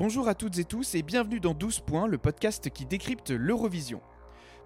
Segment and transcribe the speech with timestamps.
[0.00, 4.00] Bonjour à toutes et tous et bienvenue dans 12 points, le podcast qui décrypte l'Eurovision.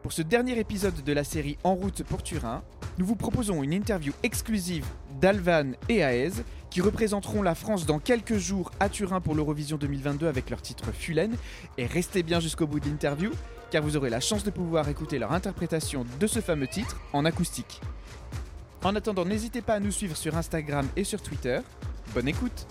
[0.00, 2.62] Pour ce dernier épisode de la série En route pour Turin,
[2.98, 4.86] nous vous proposons une interview exclusive
[5.20, 6.30] d'Alvan et Aez
[6.70, 10.92] qui représenteront la France dans quelques jours à Turin pour l'Eurovision 2022 avec leur titre
[10.92, 11.34] Fulen.
[11.78, 13.32] Et restez bien jusqu'au bout de l'interview
[13.72, 17.24] car vous aurez la chance de pouvoir écouter leur interprétation de ce fameux titre en
[17.24, 17.80] acoustique.
[18.84, 21.58] En attendant, n'hésitez pas à nous suivre sur Instagram et sur Twitter.
[22.14, 22.68] Bonne écoute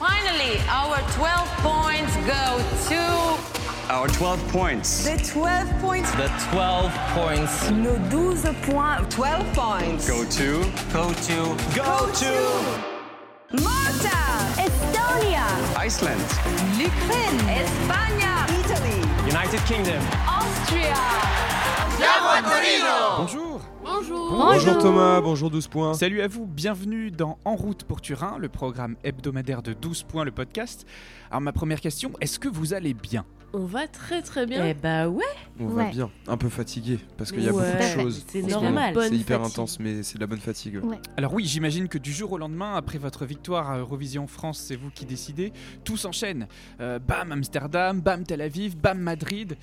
[0.00, 2.56] Finally, our 12 points go
[2.88, 5.04] to Our 12 points.
[5.04, 6.10] The 12 points.
[6.12, 9.14] The 12 points Nos 12 points.
[9.14, 10.08] 12 points.
[10.08, 10.64] Go to.
[10.90, 11.36] go to
[11.76, 12.32] Go to.
[13.62, 14.20] Malta.
[14.56, 15.44] Estonia.
[15.76, 16.24] Iceland.
[16.78, 17.38] L'Ukraine.
[17.60, 18.32] Espagne.
[18.56, 19.00] Italy.
[19.28, 20.02] United Kingdom.
[20.26, 20.96] Austria.
[23.18, 23.49] Bonjour
[24.08, 25.92] Bonjour Thomas, bonjour 12 points.
[25.92, 30.24] Salut à vous, bienvenue dans En route pour Turin, le programme hebdomadaire de 12 points,
[30.24, 30.86] le podcast.
[31.30, 33.26] Alors ma première question, est-ce que vous allez bien?
[33.52, 34.64] On va très très bien.
[34.64, 35.22] Eh bah ouais,
[35.60, 35.90] On va Ouais.
[35.90, 37.62] bien, un peu fatigué parce qu'il y a Ouais.
[37.72, 38.24] beaucoup de choses.
[38.26, 38.62] c'est en ce moment.
[38.70, 38.94] normal.
[39.02, 39.52] C'est hyper fatigue.
[39.52, 40.76] intense, mais c'est de la bonne fatigue.
[40.76, 40.82] ouais.
[40.92, 40.98] Ouais.
[41.18, 44.76] Alors oui, j'imagine que du jour au lendemain, après votre victoire à Eurovision France, c'est
[44.76, 45.52] vous qui décidez,
[45.84, 46.48] tout s'enchaîne.
[46.80, 49.58] Euh, bam Amsterdam, bam Tel Aviv, bam Madrid.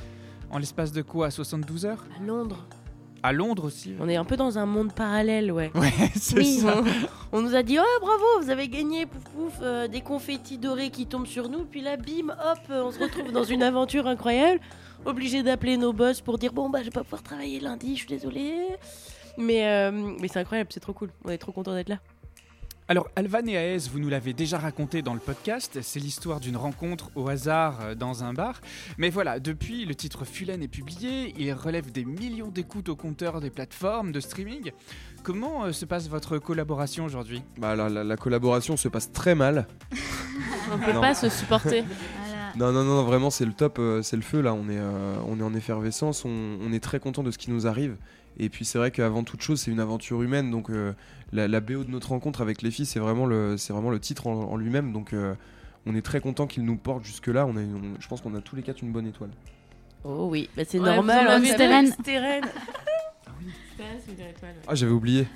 [0.51, 1.31] En l'espace de quoi?
[1.31, 2.05] 72 heures?
[2.21, 2.67] À Londres.
[3.23, 5.71] À Londres aussi On est un peu dans un monde parallèle, ouais.
[5.75, 5.91] Ouais,
[6.35, 6.81] Oui, ça.
[7.31, 10.57] on, on nous a dit oh bravo, vous avez gagné, pouf pouf, euh, des confettis
[10.57, 13.63] dorés qui tombent sur nous, puis là bim, hop, euh, on se retrouve dans une
[13.63, 14.59] aventure incroyable,
[15.05, 17.99] obligé d'appeler nos boss pour dire bon bah je vais pas pouvoir travailler lundi, je
[18.05, 18.53] suis désolé.
[19.39, 21.99] Mais, euh, mais c'est incroyable, c'est trop cool, on est trop content d'être là.
[22.89, 26.55] Alors, Alvan et Aez, vous nous l'avez déjà raconté dans le podcast, c'est l'histoire d'une
[26.55, 28.61] rencontre au hasard euh, dans un bar.
[28.97, 33.41] Mais voilà, depuis, le titre Fulen est publié, il relève des millions d'écoutes au compteur
[33.41, 34.71] des plateformes de streaming.
[35.23, 37.41] Comment euh, se passe votre collaboration aujourd'hui?
[37.57, 39.67] Bah, la, la- la collaboration se passe très mal.
[40.71, 41.01] On peut Non.
[41.01, 41.83] pas se supporter.
[42.55, 44.51] Non, non, non, vraiment, c'est le top, euh, c'est le feu là.
[44.55, 47.51] On est, euh, on est en effervescence, on, on est très content de ce qui
[47.51, 47.97] nous arrive.
[48.39, 50.51] Et puis c'est vrai qu'avant toute chose, c'est une aventure humaine.
[50.51, 50.93] Donc euh,
[51.33, 53.99] la, la BO de notre rencontre avec les filles, c'est vraiment le, c'est vraiment le
[53.99, 54.93] titre en, en lui-même.
[54.93, 55.33] Donc euh,
[55.85, 57.45] on est très content qu'il nous porte jusque là.
[57.47, 59.31] On a, une- on- je pense qu'on a tous les quatre une bonne étoile.
[60.03, 61.19] Oh oui, bah c'est Ouais, normal.
[61.21, 62.41] une étoile, ouais.
[64.67, 65.27] Ah, j'avais oublié.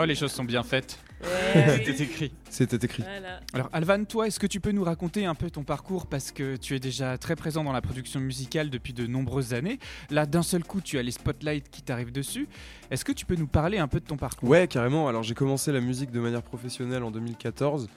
[0.00, 0.98] Oh, les choses sont bien faites.
[1.20, 2.32] Ouais, C'était écrit.
[2.48, 3.02] C'était écrit.
[3.02, 3.40] voilà.
[3.52, 6.06] Alors, Alvan, toi, est-ce que tu peux nous raconter un peu ton parcours?
[6.06, 9.80] Parce que tu es déjà très présent dans la production musicale depuis de nombreuses années.
[10.10, 12.46] Là, d'un seul coup, tu as les spotlights qui t'arrivent dessus.
[12.92, 14.48] Est-ce que tu peux nous parler un peu de ton parcours?
[14.48, 15.08] Ouais, carrément.
[15.08, 17.88] Alors j'ai commencé la musique de manière professionnelle en 2014.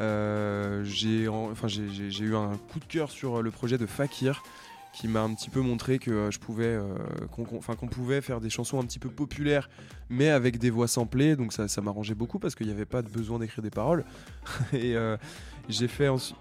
[0.00, 3.76] Euh, j'ai en- enfin, j'ai- j'ai j'ai eu un coup de cœur sur le projet
[3.76, 4.42] de Fakir
[4.92, 6.94] qui m'a un petit peu montré que euh, je pouvais euh,
[7.30, 9.70] qu'on pouvait faire des chansons un petit peu populaires
[10.10, 11.34] mais avec des voix samplées.
[11.36, 14.04] Donc ça, ça m'arrangeait beaucoup parce qu'il n'y avait pas de besoin d'écrire des paroles.
[14.72, 15.16] Et euh,
[15.68, 16.36] j'ai fait ensuite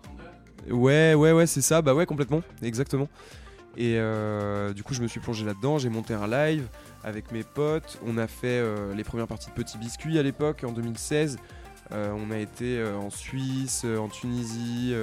[0.70, 1.82] ouais ouais ouais c'est ça.
[1.82, 2.44] Bah ouais complètement.
[2.62, 3.08] Exactement.
[3.78, 3.98] Et
[4.76, 5.78] du coup je me suis plongé là-dedans.
[5.78, 6.68] J'ai monté un live
[7.06, 8.00] avec mes potes.
[8.06, 8.62] On a fait
[8.94, 11.38] les premières parties de Petit Biscuit à l'époque, en 2016.
[11.92, 14.94] Euh, on a été en Suisse, en Tunisie,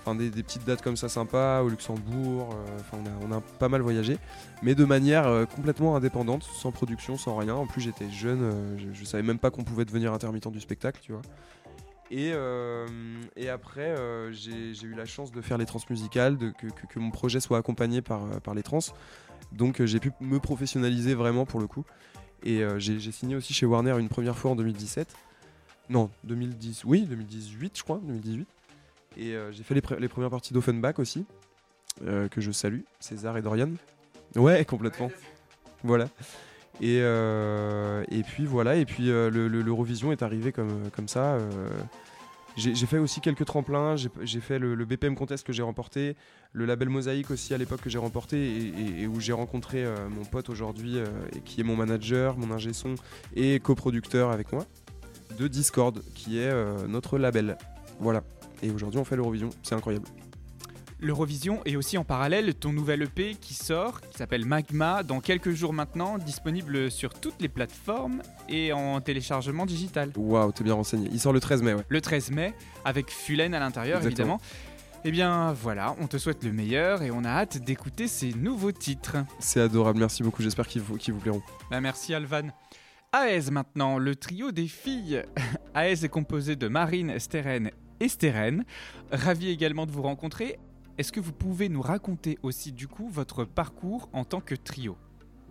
[0.00, 2.50] enfin des, petites dates comme ça sympas, au Luxembourg.
[2.52, 4.16] euh, Enfin, on, a, on a pas mal voyagé,
[4.62, 7.54] mais de manière euh, complètement indépendante, sans production, sans rien.
[7.54, 10.60] En plus, j'étais jeune, euh, je, je savais même pas qu'on pouvait devenir intermittent du
[10.60, 11.22] spectacle, tu vois.
[12.10, 12.32] Et,
[13.36, 13.94] et après,
[14.32, 18.00] j'ai eu la chance de faire les trans musicales, que, que- mon projet soit accompagné
[18.00, 18.78] par, par les trans.
[19.52, 21.84] Donc j'ai pu me professionnaliser vraiment pour le coup.
[22.44, 25.14] Et j'ai j'ai signé aussi chez Warner une première fois en 2017.
[25.90, 28.48] Non, 2010, oui, 2018 je crois, 2018.
[29.16, 31.24] Et euh, j'ai fait les, premières parties d'Offenbach aussi,
[32.06, 33.70] euh, que je salue, César et Dorian.
[34.36, 35.10] Ouais, complètement.
[35.82, 36.08] Voilà.
[36.80, 41.38] Et, euh, et puis voilà, et puis euh, le- l'Eurovision est arrivé comme, comme ça.
[42.56, 46.14] j'ai fait aussi quelques tremplins, j'ai fait le, BPM Contest que j'ai remporté,
[46.52, 50.24] le label Mosaïque aussi à l'époque que j'ai remporté et, et- où j'ai rencontré mon
[50.24, 50.98] pote aujourd'hui
[51.44, 52.94] qui est mon manager, mon ingé son
[53.34, 54.64] et coproducteur avec moi
[55.38, 56.52] de Discord qui est
[56.86, 57.56] notre label.
[57.98, 58.22] Voilà.
[58.62, 60.06] Et aujourd'hui on fait l'Eurovision, c'est incroyable.
[61.00, 65.52] L'Eurovision et aussi en parallèle ton nouvel EP qui sort, qui s'appelle Magma, dans quelques
[65.52, 70.10] jours maintenant, disponible sur toutes les plateformes et en téléchargement digital.
[70.16, 71.08] Waouh, t'es bien renseigné.
[71.12, 71.84] Il sort le 13 mai, ouais.
[71.88, 72.52] Le 13 mai,
[72.84, 74.40] avec Fulen à l'intérieur évidemment.
[75.04, 78.72] Eh bien voilà, on te souhaite le meilleur et on a hâte d'écouter ces nouveaux
[78.72, 79.18] titres.
[79.38, 81.42] C'est adorable, merci beaucoup, j'espère qu'ils vous, vous plairont.
[81.70, 82.48] Bah, merci Alvan.
[83.14, 85.22] Aez maintenant, le trio des filles.
[85.76, 88.64] Aez est composé de Marine, Steren et Steren.
[89.10, 90.58] Ravi également de vous rencontrer.
[90.98, 94.96] Est-ce que vous pouvez nous raconter aussi du coup votre parcours en tant que trio?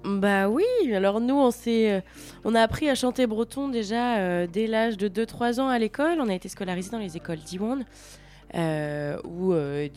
[0.03, 0.63] Bah oui,
[0.93, 2.01] alors nous on s'est euh,
[2.45, 6.19] on a appris à chanter breton déjà euh, dès l'âge de 2-3 ans à l'école,
[6.21, 7.83] on a été scolarisés dans les écoles d'Iwan.
[8.55, 9.89] euh, ou euh,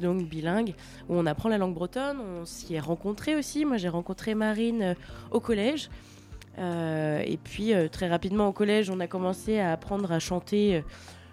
[0.00, 0.74] donc bilingue,
[1.08, 2.18] où on apprend la langue bretonne.
[2.20, 3.64] On s'y est rencontrés aussi.
[3.64, 4.94] Moi, j'ai rencontré Marine euh,
[5.30, 5.88] au collège.
[6.56, 10.84] Et puis, très rapidement, au collège, on a commencé à apprendre à chanter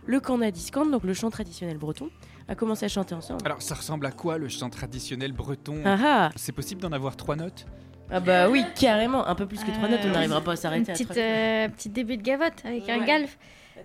[0.06, 2.10] le Canadiscan, donc le chant traditionnel breton.
[2.48, 3.42] A commencé à chanter ensemble.
[3.46, 7.16] Alors, ça ressemble à quoi le chant traditionnel breton Ah ah C'est possible d'en avoir
[7.16, 7.66] trois notes
[8.10, 9.26] Ah bah oui, carrément.
[9.26, 11.16] Un peu plus que trois notes, on Euh, n'arrivera pas à s'arrêter à petite, trois
[11.22, 11.26] notes.
[11.32, 13.06] euh, petite début de gavotte avec un Ouais.
[13.06, 13.38] galf.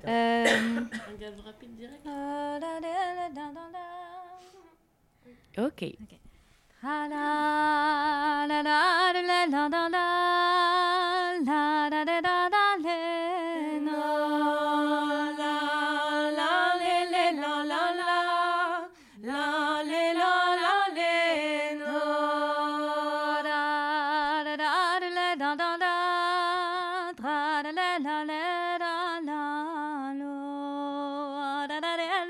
[0.06, 0.44] Euh,
[5.58, 5.96] Ok.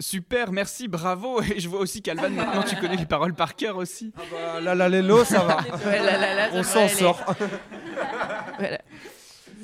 [0.00, 1.42] Super, merci, bravo.
[1.54, 4.12] Et je vois aussi qu'Alvan, maintenant tu connais les paroles par cœur aussi.
[4.16, 5.56] Ah bah, là, là, l'élo, ça va.
[5.86, 7.20] Ouais, ça On s'en sort.
[8.58, 8.78] Voilà.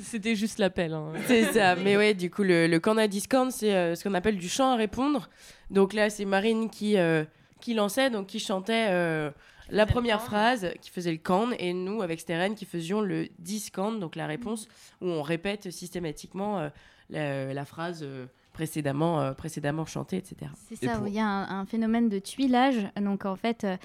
[0.03, 0.93] C'était juste l'appel.
[0.93, 1.13] hein.
[1.25, 1.75] C'est ça.
[1.75, 4.75] Mais ouais, du coup, le, le Discord, c'est euh, ce qu'on appelle du chant à
[4.75, 5.29] répondre.
[5.69, 7.23] Donc là, c'est Marine qui, euh,
[7.61, 9.31] qui lançait, donc qui chantait euh,
[9.69, 13.91] la première phrase, qui faisait le can, et nous, avec Steren, qui faisions le discan,
[13.93, 14.67] donc la réponse,
[15.01, 16.69] où on répète systématiquement euh,
[17.09, 20.51] la, la phrase euh, précédemment, euh, précédemment chantée, etc.
[20.69, 22.87] C'est Et ça, pour- il y a un, un phénomène de tuilage.
[22.99, 23.75] Donc en fait, euh,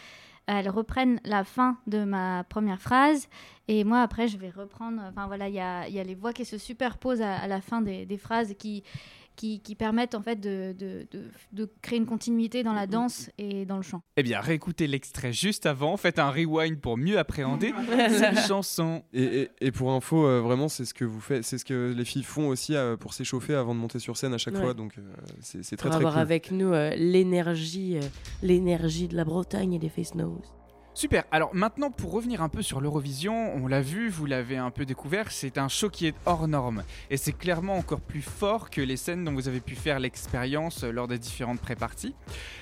[0.46, 3.28] elles reprennent la fin de ma première phrase
[3.68, 5.00] et moi après je vais reprendre.
[5.08, 7.46] Enfin voilà, il y a, il y a les voix qui se superposent à, à
[7.46, 8.82] la fin des, des phrases qui,
[9.40, 13.30] qui, qui permettent en fait de, de, de, de créer une continuité dans la danse
[13.38, 14.02] et dans le chant.
[14.18, 17.72] Eh bien, réécoutez l'extrait juste avant, faites un rewind pour mieux appréhender
[18.10, 19.02] cette chanson.
[19.14, 21.94] Et, et- et pour info, euh, vraiment, c'est ce que vous faites, c'est ce que
[21.96, 24.60] les filles font aussi euh, pour s'échauffer avant de monter sur scène à chaque Ouais.
[24.60, 24.74] fois.
[24.74, 25.02] Donc euh,
[25.40, 26.22] c'est très Pour très avoir cool.
[26.22, 28.00] avec nous euh, l'énergie, euh,
[28.42, 30.52] l'énergie de la Bretagne et des Face Nose.
[30.92, 31.24] Super.
[31.30, 34.84] Alors maintenant, pour revenir un peu sur l'Eurovision, on l'a vu, vous l'avez un peu
[34.84, 36.82] découvert, c'est un show qui est hors norme.
[37.10, 40.82] Et c'est clairement encore plus fort que les scènes dont vous avez pu faire l'expérience
[40.82, 42.14] euh, lors des différentes pré-parties.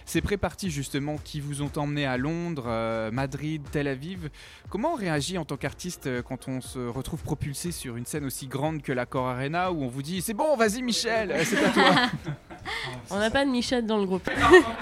[0.05, 4.29] Ces pré-parties justement qui vous ont emmené à Londres, euh, Madrid, Tel Aviv,
[4.69, 8.27] comment on réagit en tant qu'artiste euh, quand on se retrouve propulsé sur une scène
[8.27, 11.65] aussi grande que la Core Arena où on vous dit c'est bon, vas-y Michel, c'est
[11.65, 11.85] à toi
[13.11, 14.29] On n'a pas de Michel dans le groupe.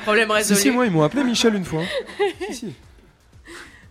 [0.02, 0.60] Problème Si, résolu.
[0.60, 1.82] si, moi, ils m'ont appelé Michel une fois.
[2.48, 2.75] si, si.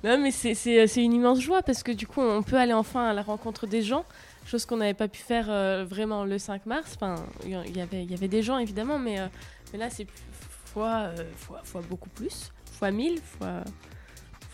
[0.05, 3.07] Non, mais c'est- c'est une immense joie parce que du coup, on peut aller enfin
[3.09, 4.05] à la rencontre des gens,
[4.45, 6.93] chose qu'on n'avait pas pu faire euh, vraiment le 5 mars.
[6.95, 9.25] Enfin, il y, avait- il y avait des gens évidemment, mais, euh,
[9.73, 10.05] mais là, c'est
[10.73, 13.63] fois, euh, fois, fois beaucoup plus, fois 1000, fois,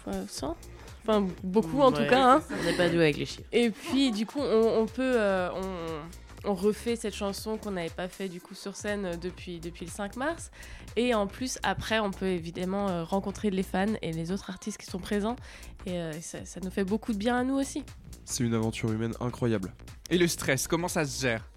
[0.04, 0.56] fois 100.
[1.04, 2.24] Enfin, beaucoup en tout cas.
[2.36, 2.44] hein.
[2.60, 3.48] On n'est pas doué avec les chiffres.
[3.52, 5.02] Et puis, du coup, on, on peut.
[5.18, 5.62] euh, on,
[6.46, 9.86] on refait cette chanson qu'on n'avait pas fait du coup sur scène euh, depuis, depuis
[9.86, 10.52] le 5 mars.
[10.96, 14.78] Et en plus, après, on peut évidemment euh, rencontrer les fans et les autres artistes
[14.78, 15.36] qui sont présents.
[15.86, 17.84] Et euh, ça, ça nous fait beaucoup de bien à nous aussi.
[18.26, 19.74] C'est une aventure humaine incroyable.
[20.10, 21.48] Et le stress, comment ça se gère?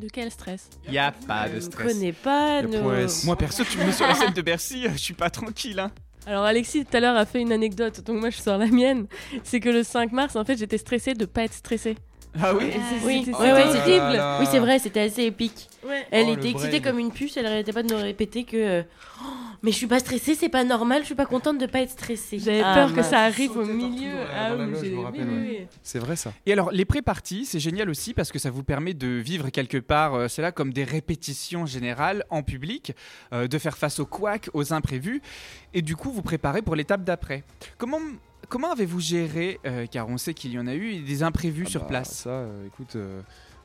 [0.00, 0.70] De quel stress?
[0.88, 1.92] Y a pas de Je ne stress.
[1.92, 2.82] connais pas nos...
[3.24, 5.78] Moi perso, tu me mets sur la scène de Bercy, je suis pas tranquille.
[5.80, 5.90] Hein.
[6.26, 9.06] Alors Alexis tout à l'heure a fait une anecdote, donc moi je sors la mienne.
[9.42, 11.96] C'est que le 5 mars, en fait, j'étais stressée de pas être stressée.
[12.38, 12.70] Ah oui
[13.04, 14.36] Oui, ouais, Oh c'était là là.
[14.40, 15.68] Oui, c'est vrai, c'était assez épique.
[16.10, 16.90] Elle Oh, était excitée brain.
[16.90, 18.82] comme une puce, elle arrêtait pas de nous répéter que
[19.22, 19.26] Oh,
[19.62, 21.90] mais je suis pas stressée, c'est pas normal, je suis pas contente de pas être
[21.90, 22.38] stressée.
[22.38, 24.12] J'avais Ah, peur que ça arrive au milieu.
[24.34, 25.24] Ah oui, oui, oui, ouais.
[25.26, 25.58] oui.
[25.82, 26.32] C'est vrai ça.
[26.46, 29.78] Et alors, les pré-parties, c'est génial aussi parce que ça vous permet de vivre quelque
[29.78, 32.92] part, euh, c'est là comme des répétitions générales en public,
[33.32, 35.20] euh, de faire face aux couacs, aux imprévus,
[35.74, 37.42] et du coup vous préparez pour l'étape d'après.
[37.76, 37.98] Comment,
[38.50, 41.70] comment avez-vous géré, euh, car on sait qu'il y en a eu, des imprévus Ah
[41.70, 43.22] sur bah, place Ça, euh, écoute, euh,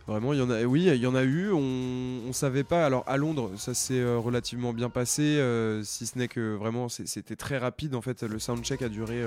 [0.07, 0.63] vraiment, il y en a.
[0.63, 1.51] Oui, il y en a eu.
[1.51, 2.85] On, on savait pas.
[2.85, 5.41] Alors à Londres, ça s'est relativement bien passé,
[5.83, 7.95] si ce n'est que vraiment, c'était très rapide.
[7.95, 9.23] En fait, le soundcheck a duré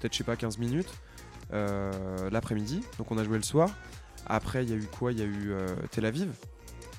[0.00, 0.92] peut-être, je sais pas, 15 minutes
[1.52, 2.80] l'après-midi.
[2.98, 3.70] Donc on a joué le soir.
[4.26, 5.12] Après, il y a eu quoi?
[5.12, 5.52] Il y a eu
[5.92, 6.30] Tel Aviv.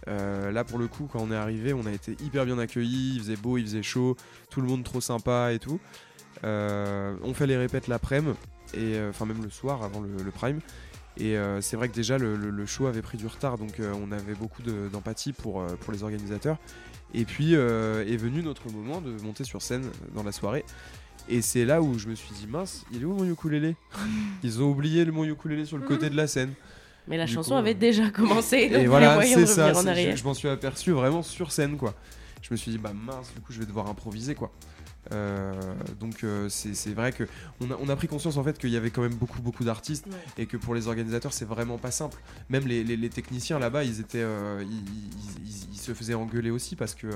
[0.07, 3.13] Euh, là, pour le coup, quand on est arrivé, on a été hyper bien accueillis.
[3.15, 4.15] Il faisait beau, il faisait chaud,
[4.49, 5.79] tout le monde trop sympa et tout.
[6.43, 8.37] Euh, on fait les répètes l'après-midi.
[8.73, 10.59] et euh, enfin même le soir avant le, le prime.
[11.19, 13.79] Et euh, c'est vrai que déjà le, le- le show avait pris du retard, donc
[13.79, 16.57] euh, on avait beaucoup de- d'empathie pour, euh, pour les organisateurs.
[17.13, 20.63] Et puis euh, est venu notre moment de monter sur scène dans la soirée.
[21.29, 23.75] Et c'est là où je me suis dit mince, il est où mon ukulélé?
[24.43, 26.53] Ils ont oublié le mon ukulélé sur le côté de la scène.
[27.07, 28.67] Mais la Du chanson coup, avait euh, déjà commencé.
[28.69, 29.63] donc Et les voilà, moyens de c'est ça.
[29.67, 30.11] revenir en c'est- arrière.
[30.15, 31.95] Je, je m'en suis aperçu vraiment sur scène, quoi.
[32.41, 34.51] Je me suis dit, bah mince, du coup, je vais devoir improviser, quoi.
[35.11, 35.53] Euh,
[35.99, 37.23] donc euh, c'est vrai que
[37.61, 39.63] on a, on a pris conscience en fait qu'il y avait quand même beaucoup beaucoup
[39.63, 40.13] d'artistes Ouais.
[40.43, 42.17] et que pour les organisateurs c'est vraiment pas simple.
[42.49, 46.13] Même les, les- les techniciens là-bas ils étaient euh, ils, ils- ils- ils se faisaient
[46.15, 47.07] engueuler aussi parce que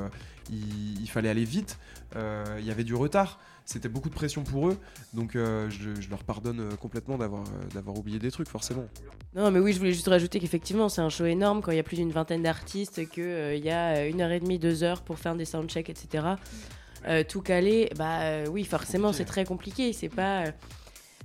[0.50, 1.78] il, fallait aller vite.
[2.16, 3.40] Il y avait du retard.
[3.66, 4.78] C'était beaucoup de pression pour eux.
[5.14, 7.44] Donc euh, je, je leur pardonne euh, complètement d'avoir
[7.76, 8.86] euh, oublié des trucs forcément.
[9.36, 11.80] Non, mais oui, je voulais juste rajouter qu'effectivement, c'est un show énorme quand il y
[11.80, 15.04] a plus d'une vingtaine d'artistes, qu'il il y a une heure et demie, deux heures
[15.04, 16.26] pour faire des soundchecks, etc.
[17.08, 19.92] Euh, tout caler, bah euh, oui, forcément, c'est très compliqué.
[19.94, 20.44] C'est pas.
[20.46, 20.52] euh,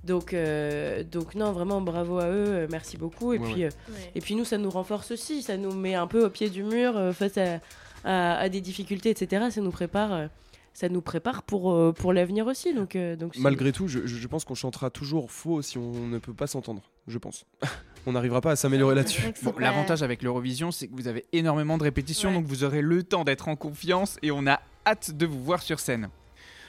[0.05, 3.33] donc, euh, donc, non, vraiment, bravo à eux, euh, merci beaucoup.
[3.33, 3.71] Et, Ouais, puis, ouais.
[3.91, 6.49] euh, et puis, nous, ça nous renforce aussi, ça nous met un peu au pied
[6.49, 7.61] du mur euh, face à,
[8.05, 9.47] à- à des difficultés, etc.
[9.51, 10.13] Ça nous prépare.
[10.13, 10.27] euh,
[10.73, 12.75] ça nous prépare pour, euh, pour l'avenir aussi.
[12.75, 16.47] Donc, euh, Malgré tout, je, pense qu'on chantera toujours faux si on ne peut pas
[16.47, 16.83] s'entendre.
[17.09, 17.47] Je pense.
[18.07, 19.23] on n'arrivera pas à s'améliorer là-dessus.
[19.43, 22.35] Bon, l'avantage avec l'Eurovision, c'est que vous avez énormément de répétitions, Ouais.
[22.35, 25.63] donc vous aurez le temps d'être en confiance et on a hâte de vous voir
[25.63, 26.09] sur scène.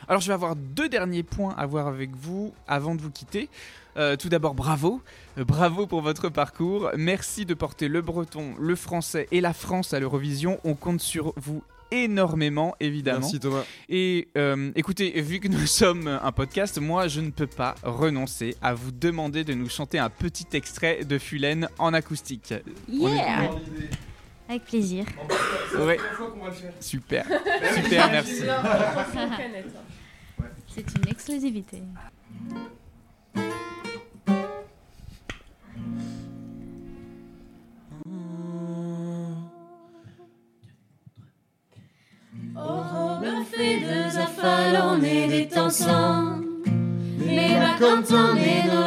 [0.07, 3.49] Alors, je vais avoir deux derniers points à voir avec vous avant de vous quitter.
[3.97, 5.01] Euh, tout d'abord, bravo.
[5.37, 6.91] Euh, bravo pour votre parcours.
[6.95, 10.59] Merci de porter le breton, le français et la France à l'Eurovision.
[10.63, 13.21] On compte sur vous énormément, évidemment.
[13.21, 13.63] Merci Thomas.
[13.89, 18.55] Et euh, écoutez, vu que nous sommes un podcast, moi je ne peux pas renoncer
[18.61, 22.53] à vous demander de nous chanter un petit extrait de Fulène en acoustique.
[22.87, 23.51] Yeah
[24.49, 25.05] Avec plaisir.
[25.77, 25.97] Ouais.
[26.79, 27.25] Super,
[27.75, 28.43] super, merci.
[30.73, 31.83] C'est une exclusivité.
[42.55, 46.45] On fait deux affales, on est des ensemble.
[47.19, 48.86] Mais va contane no la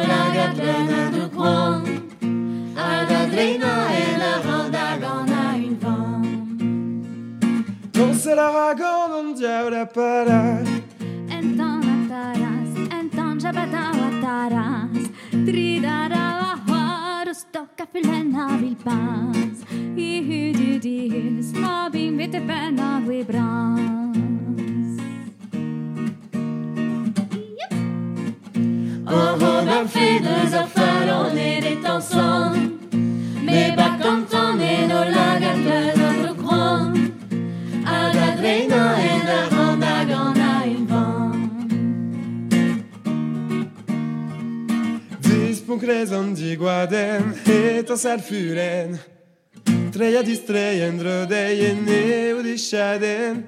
[9.71, 10.70] para parar
[45.81, 48.97] crezën gjiguaden E të sarë fyren
[49.91, 52.03] Treja dis trejen drëdejen E
[52.37, 53.41] u dishaden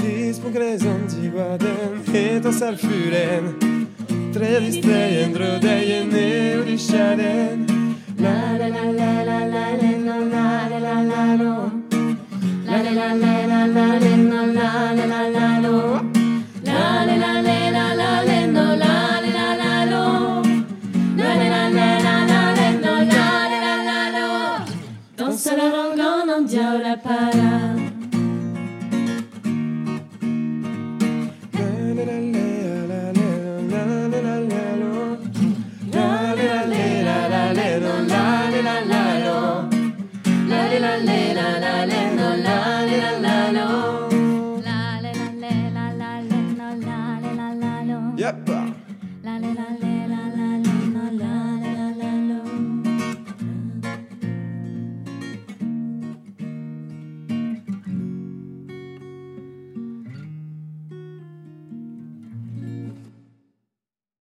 [0.00, 2.80] Dis po crezën gjiguaden E të sarë
[4.34, 6.28] Treja dis trejen drëdejen E
[6.60, 7.66] u dishaden
[8.20, 9.99] La la la la la la la
[26.70, 27.79] ahora para